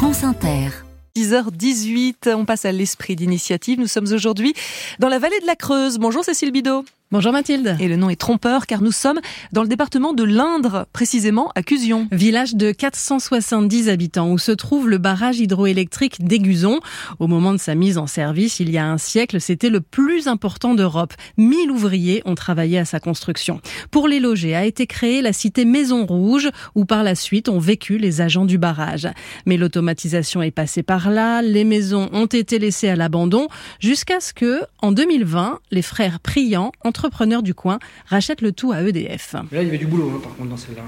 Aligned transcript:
France 0.00 0.24
Inter. 0.24 0.70
10h18, 1.14 2.32
on 2.34 2.46
passe 2.46 2.64
à 2.64 2.72
l'esprit 2.72 3.16
d'initiative. 3.16 3.78
Nous 3.78 3.86
sommes 3.86 4.10
aujourd'hui 4.10 4.54
dans 4.98 5.10
la 5.10 5.18
vallée 5.18 5.38
de 5.40 5.46
la 5.46 5.56
Creuse. 5.56 5.98
Bonjour 5.98 6.24
Cécile 6.24 6.52
Bidot. 6.52 6.86
Bonjour 7.12 7.32
Mathilde. 7.32 7.76
Et 7.80 7.88
le 7.88 7.96
nom 7.96 8.08
est 8.08 8.14
trompeur 8.14 8.68
car 8.68 8.82
nous 8.82 8.92
sommes 8.92 9.18
dans 9.50 9.62
le 9.62 9.68
département 9.68 10.12
de 10.12 10.22
l'Indre, 10.22 10.86
précisément 10.92 11.50
à 11.56 11.64
Cusion. 11.64 12.06
Village 12.12 12.54
de 12.54 12.70
470 12.70 13.88
habitants 13.88 14.30
où 14.30 14.38
se 14.38 14.52
trouve 14.52 14.88
le 14.88 14.98
barrage 14.98 15.40
hydroélectrique 15.40 16.24
d'Aiguzon. 16.24 16.78
Au 17.18 17.26
moment 17.26 17.52
de 17.52 17.58
sa 17.58 17.74
mise 17.74 17.98
en 17.98 18.06
service, 18.06 18.60
il 18.60 18.70
y 18.70 18.78
a 18.78 18.86
un 18.86 18.96
siècle, 18.96 19.40
c'était 19.40 19.70
le 19.70 19.80
plus 19.80 20.28
important 20.28 20.74
d'Europe. 20.74 21.12
1000 21.36 21.72
ouvriers 21.72 22.22
ont 22.26 22.36
travaillé 22.36 22.78
à 22.78 22.84
sa 22.84 23.00
construction. 23.00 23.60
Pour 23.90 24.06
les 24.06 24.20
loger 24.20 24.54
a 24.54 24.64
été 24.64 24.86
créée 24.86 25.20
la 25.20 25.32
cité 25.32 25.64
Maison 25.64 26.06
Rouge 26.06 26.48
où 26.76 26.84
par 26.84 27.02
la 27.02 27.16
suite 27.16 27.48
ont 27.48 27.58
vécu 27.58 27.98
les 27.98 28.20
agents 28.20 28.44
du 28.44 28.56
barrage. 28.56 29.08
Mais 29.46 29.56
l'automatisation 29.56 30.42
est 30.42 30.52
passée 30.52 30.84
par 30.84 31.10
là, 31.10 31.42
les 31.42 31.64
maisons 31.64 32.08
ont 32.12 32.26
été 32.26 32.60
laissées 32.60 32.88
à 32.88 32.94
l'abandon 32.94 33.48
jusqu'à 33.80 34.20
ce 34.20 34.32
que, 34.32 34.60
en 34.80 34.92
2020, 34.92 35.58
les 35.72 35.82
frères 35.82 36.20
Priant 36.20 36.70
entre 36.84 36.99
entrepreneurs 37.00 37.42
du 37.42 37.54
coin 37.54 37.78
rachètent 38.06 38.42
le 38.42 38.52
tout 38.52 38.72
à 38.72 38.82
EDF. 38.82 39.32
Là, 39.32 39.62
il 39.62 39.64
y 39.64 39.68
avait 39.68 39.78
du 39.78 39.86
boulot, 39.86 40.12
hein, 40.14 40.20
par 40.22 40.36
contre, 40.36 40.50
dans 40.50 40.56
celle-là. 40.56 40.82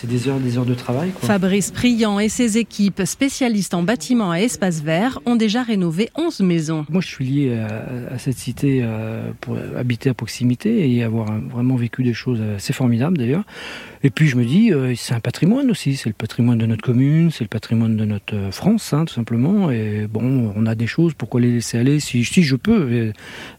C'est 0.00 0.06
des 0.06 0.28
heures, 0.28 0.38
des 0.38 0.56
heures 0.56 0.64
de 0.64 0.74
travail. 0.74 1.10
Quoi. 1.10 1.26
Fabrice 1.26 1.72
Priant 1.72 2.20
et 2.20 2.28
ses 2.28 2.56
équipes, 2.56 3.02
spécialistes 3.04 3.74
en 3.74 3.82
bâtiments 3.82 4.32
et 4.32 4.42
espaces 4.42 4.80
verts, 4.80 5.18
ont 5.26 5.34
déjà 5.34 5.64
rénové 5.64 6.08
11 6.16 6.38
maisons. 6.38 6.86
Moi, 6.88 7.00
je 7.00 7.08
suis 7.08 7.24
lié 7.24 7.58
à, 7.58 8.16
cette 8.16 8.38
cité 8.38 8.78
euh, 8.84 9.32
pour 9.40 9.56
habiter 9.76 10.08
à 10.08 10.14
proximité 10.14 10.88
et 10.88 11.02
avoir 11.02 11.26
vraiment 11.40 11.74
vécu 11.74 12.04
des 12.04 12.14
choses 12.14 12.40
assez 12.40 12.72
formidables 12.72 13.18
d'ailleurs. 13.18 13.42
Et 14.04 14.10
puis 14.10 14.28
je 14.28 14.36
me 14.36 14.44
dis, 14.44 14.72
euh, 14.72 14.94
c'est 14.94 15.14
un 15.14 15.20
patrimoine 15.20 15.68
aussi, 15.68 15.96
c'est 15.96 16.08
le 16.08 16.14
patrimoine 16.14 16.58
de 16.58 16.66
notre 16.66 16.82
commune, 16.82 17.32
c'est 17.32 17.42
le 17.42 17.48
patrimoine 17.48 17.96
de 17.96 18.04
notre 18.04 18.36
euh, 18.36 18.52
France, 18.52 18.92
hein, 18.92 19.04
tout 19.04 19.14
simplement. 19.14 19.72
Et 19.72 20.06
bon, 20.08 20.52
on 20.54 20.66
a 20.66 20.76
des 20.76 20.86
choses, 20.86 21.14
pourquoi 21.14 21.40
les 21.40 21.54
laisser 21.54 21.76
aller 21.76 21.98
si, 21.98 22.24
si 22.24 22.44
je 22.44 22.54
peux, 22.54 23.12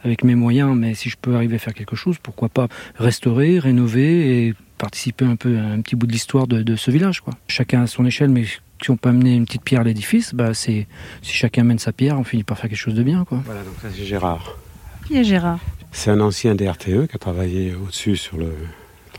avec 0.06 0.23
mes 0.23 0.35
moyens, 0.35 0.73
mais 0.73 0.94
si 0.94 1.09
je 1.09 1.17
peux 1.22 1.35
arriver 1.35 1.56
à 1.58 1.59
faire 1.59 1.73
quelque 1.73 1.97
chose, 1.97 2.16
pourquoi 2.23 2.47
pas 2.47 2.69
restaurer, 2.95 3.59
rénover 3.59 4.47
et 4.47 4.53
participer 4.80 5.25
un 5.25 5.35
peu 5.35 5.58
à 5.58 5.61
un 5.61 5.81
petit 5.81 5.95
bout 5.95 6.08
de 6.08 6.11
l'histoire 6.11 6.47
de, 6.47 6.75
ce 6.75 6.89
village. 6.89 7.22
Quoi. 7.22 7.35
Chacun 7.47 7.83
à 7.83 7.88
son 7.88 8.05
échelle, 8.05 8.30
mais 8.30 8.45
si 8.81 8.89
on 8.89 8.97
peut 8.97 9.09
amener 9.09 9.35
une 9.35 9.45
petite 9.45 9.63
pierre 9.63 9.81
à 9.81 9.83
l'édifice, 9.83 10.33
bah 10.33 10.55
c'est 10.55 10.88
si 11.22 11.33
chacun 11.33 11.63
mène 11.63 11.80
sa 11.80 11.91
pierre, 11.91 12.17
on 12.17 12.23
finit 12.23 12.44
par 12.44 12.58
faire 12.58 12.69
quelque 12.69 12.80
chose 12.80 12.95
de 12.95 13.03
bien. 13.03 13.25
Quoi. 13.25 13.41
Voilà, 13.45 13.61
donc 13.61 13.75
ça 13.81 13.89
c'est 13.95 14.05
Gérard. 14.05 14.57
Qui 15.05 15.17
est 15.17 15.23
Gérard? 15.23 15.59
C'est 15.91 16.11
un 16.11 16.22
ancien 16.22 16.55
DRTE 16.55 17.07
qui 17.07 17.16
a 17.16 17.19
travaillé 17.19 17.75
au-dessus 17.75 18.16
sur 18.16 18.38
le 18.38 18.53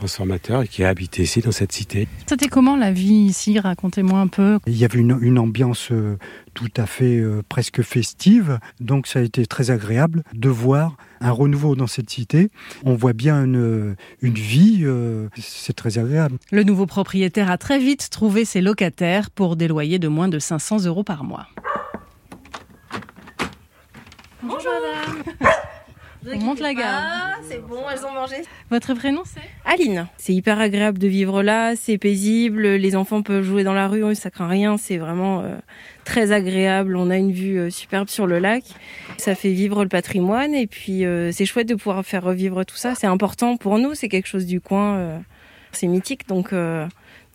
transformateur 0.01 0.63
et 0.63 0.67
qui 0.67 0.83
a 0.83 0.89
habité 0.89 1.21
ici 1.21 1.41
dans 1.41 1.51
cette 1.51 1.71
cité. 1.71 2.07
C'était 2.25 2.47
comment 2.47 2.75
la 2.75 2.91
vie 2.91 3.13
ici? 3.13 3.59
Racontez-moi 3.59 4.19
un 4.19 4.27
peu. 4.27 4.57
Il 4.65 4.75
y 4.75 4.83
avait 4.83 4.97
une, 4.97 5.37
ambiance 5.37 5.89
euh, 5.91 6.17
tout 6.55 6.71
à 6.75 6.87
fait 6.87 7.19
euh, 7.19 7.43
presque 7.47 7.83
festive, 7.83 8.57
donc 8.79 9.05
ça 9.05 9.19
a 9.19 9.21
été 9.21 9.45
très 9.45 9.69
agréable 9.69 10.23
de 10.33 10.49
voir 10.49 10.97
un 11.19 11.29
renouveau 11.29 11.75
dans 11.75 11.85
cette 11.85 12.09
cité. 12.09 12.49
On 12.83 12.95
voit 12.95 13.13
bien 13.13 13.43
une, 13.43 13.95
une 14.23 14.33
vie, 14.33 14.79
euh, 14.81 15.27
c'est 15.37 15.75
très 15.75 15.99
agréable. 15.99 16.37
Le 16.51 16.63
nouveau 16.63 16.87
propriétaire 16.87 17.51
a 17.51 17.59
très 17.59 17.77
vite 17.77 18.09
trouvé 18.09 18.43
ses 18.43 18.61
locataires 18.61 19.29
pour 19.29 19.55
des 19.55 19.67
loyers 19.67 19.99
de 19.99 20.07
moins 20.07 20.29
de 20.29 20.39
500 20.39 20.85
euros 20.85 21.03
par 21.03 21.23
mois. 21.23 21.45
Bonjour 24.41 24.71
madame 24.71 25.51
on 26.27 26.39
monte 26.39 26.59
la 26.59 26.73
garde. 26.73 27.05
Ah, 27.07 27.35
c'est 27.47 27.65
bon, 27.65 27.81
elles 27.91 28.05
ont 28.05 28.13
mangé. 28.13 28.35
Votre 28.69 28.93
prénom 28.93 29.23
c'est? 29.25 29.41
Aline. 29.65 30.07
C'est 30.17 30.33
hyper 30.33 30.59
agréable 30.59 30.97
de 30.97 31.07
vivre 31.07 31.43
là, 31.43 31.75
c'est 31.75 31.97
paisible, 31.97 32.67
les 32.67 32.95
enfants 32.95 33.21
peuvent 33.21 33.43
jouer 33.43 33.63
dans 33.63 33.73
la 33.73 33.87
rue, 33.87 34.15
ça 34.15 34.29
craint 34.29 34.47
rien, 34.47 34.77
c'est 34.77 34.97
vraiment 34.97 35.41
euh, 35.41 35.55
très 36.05 36.31
agréable. 36.31 36.95
On 36.95 37.09
a 37.09 37.17
une 37.17 37.31
vue 37.31 37.59
euh, 37.59 37.69
superbe 37.69 38.09
sur 38.09 38.27
le 38.27 38.39
lac. 38.39 38.63
Ça 39.17 39.35
fait 39.35 39.51
vivre 39.51 39.83
le 39.83 39.89
patrimoine 39.89 40.53
et 40.53 40.67
puis 40.67 41.05
euh, 41.05 41.31
c'est 41.31 41.45
chouette 41.45 41.67
de 41.67 41.75
pouvoir 41.75 42.05
faire 42.05 42.23
revivre 42.23 42.65
tout 42.65 42.77
ça. 42.77 42.95
C'est 42.95 43.07
important 43.07 43.57
pour 43.57 43.77
nous, 43.79 43.95
c'est 43.95 44.09
quelque 44.09 44.27
chose 44.27 44.45
du 44.45 44.61
coin, 44.61 45.21
c'est 45.71 45.87
mythique 45.87 46.27
donc 46.27 46.53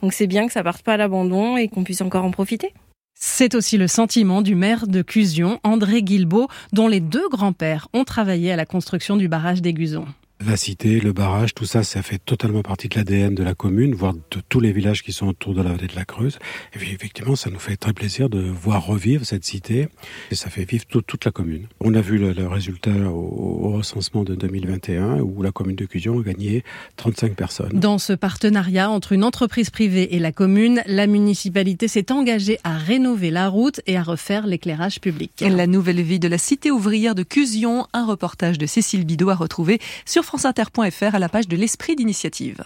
donc 0.03 0.13
c'est 0.13 0.27
bien 0.27 0.47
que 0.47 0.53
ça 0.53 0.63
parte 0.63 0.83
pas 0.83 0.95
à 0.95 0.97
l'abandon 0.97 1.57
et 1.57 1.69
qu'on 1.69 1.85
puisse 1.85 2.01
encore 2.01 2.25
en 2.25 2.31
profiter. 2.31 2.73
C'est 3.19 3.55
aussi 3.55 3.79
le 3.79 3.89
sentiment 3.89 4.43
du 4.43 4.55
maire 4.55 4.87
de 4.87 5.01
Cusion, 5.01 5.59
André 5.65 6.03
Guilbeault, 6.03 6.49
dont 6.75 6.87
les 6.87 7.01
deux 7.01 7.27
grands-pères 7.31 7.89
ont 7.95 8.05
travaillé 8.05 8.53
à 8.53 8.57
la 8.57 8.67
construction 8.67 9.17
du 9.17 9.27
barrage 9.27 9.63
d'Aiguzon. 9.63 10.05
La 10.45 10.59
cité, 10.59 11.01
le 11.01 11.15
barrage, 11.15 11.55
tout 11.55 11.65
ça, 11.65 11.83
ça 11.83 12.03
fait 12.03 12.19
totalement 12.19 12.61
partie 12.61 12.89
de 12.89 12.97
l'ADN 12.97 13.35
de 13.35 13.43
la 13.43 13.55
commune, 13.55 13.95
voire 13.95 14.13
de 14.13 14.43
tous 14.51 14.61
les 14.61 14.71
villages 14.71 15.03
qui 15.03 15.13
sont 15.13 15.29
autour 15.29 15.55
de 15.55 15.63
la 15.63 15.71
vallée 15.71 15.87
de 15.87 15.97
la 15.97 16.05
Creuse. 16.05 16.39
Et 16.75 16.79
puis, 16.79 16.93
effectivement, 16.93 17.37
ça 17.37 17.49
nous 17.49 17.59
fait 17.59 17.77
très 17.77 17.95
plaisir 17.95 18.29
de 18.29 18.41
voir 18.41 18.85
revivre 18.85 19.25
cette 19.25 19.47
cité 19.47 19.89
et 20.31 20.35
ça 20.35 20.51
fait 20.51 20.69
vivre 20.69 20.85
toute 20.85 21.25
la 21.25 21.31
commune. 21.31 21.69
On 21.81 21.95
a 21.95 22.03
vu 22.03 22.19
le, 22.19 22.47
résultat 22.47 22.91
au, 22.91 23.73
recensement 23.77 24.25
de 24.25 24.35
2021 24.35 25.21
où 25.21 25.43
la 25.43 25.53
commune 25.53 25.75
de 25.75 25.87
Cusion 25.87 26.21
a 26.21 26.23
gagné 26.23 26.65
35 26.97 27.35
personnes. 27.35 27.73
Dans 27.73 27.97
ce 27.97 28.13
partenariat 28.13 28.91
entre 28.91 29.13
une 29.13 29.25
entreprise 29.25 29.71
privée 29.71 30.17
et 30.17 30.19
la 30.19 30.33
commune, 30.33 30.83
la 30.87 31.07
municipalité 31.07 31.89
s'est 31.89 32.13
engagée 32.13 32.59
à 32.63 32.77
rénover 32.77 33.31
la 33.31 33.49
route 33.49 33.81
et 33.87 33.97
à 33.97 34.03
refaire 34.03 34.47
l'éclairage 34.47 35.01
public. 35.01 35.33
La 35.41 35.67
nouvelle 35.67 36.03
vie 36.03 36.19
de 36.19 36.29
la 36.29 36.39
cité 36.39 36.71
ouvrière 36.71 37.15
de 37.15 37.23
Cusion, 37.23 37.87
un 37.95 38.05
reportage 38.05 38.59
de 38.59 38.67
Cécile 38.67 39.07
Bidot 39.07 39.31
à 39.31 39.35
retrouver 39.35 39.81
sur 40.05 40.26
franceinter.fr 40.27 41.15
à 41.15 41.19
la 41.19 41.29
page 41.29 41.49
de 41.49 41.57
l'esprit 41.57 41.97
d'initiative. 41.97 42.65